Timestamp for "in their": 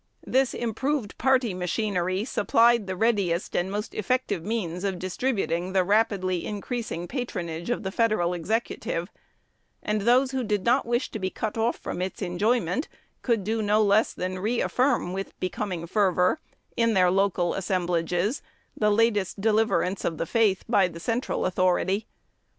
16.75-17.11